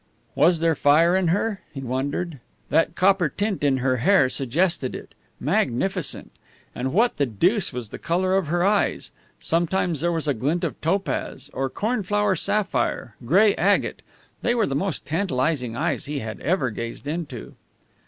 Was 0.33 0.61
there 0.61 0.73
fire 0.73 1.15
in 1.15 1.27
her? 1.27 1.61
He 1.71 1.81
wondered. 1.81 2.39
That 2.69 2.95
copper 2.95 3.29
tint 3.29 3.63
in 3.63 3.77
her 3.77 3.97
hair 3.97 4.29
suggested 4.29 4.95
it. 4.95 5.13
Magnificent! 5.39 6.31
And 6.73 6.91
what 6.91 7.17
the 7.17 7.27
deuce 7.27 7.71
was 7.71 7.89
the 7.89 7.99
colour 7.99 8.35
of 8.35 8.47
her 8.47 8.63
eyes? 8.65 9.11
Sometimes 9.39 10.01
there 10.01 10.11
was 10.11 10.27
a 10.27 10.33
glint 10.33 10.63
of 10.63 10.81
topaz, 10.81 11.51
or 11.53 11.69
cornflower 11.69 12.35
sapphire, 12.37 13.15
gray 13.27 13.53
agate; 13.57 14.01
they 14.41 14.55
were 14.55 14.65
the 14.65 14.73
most 14.73 15.05
tantalizing 15.05 15.75
eyes 15.75 16.05
he 16.05 16.17
had 16.17 16.39
ever 16.41 16.71
gazed 16.71 17.05
into. 17.07 17.53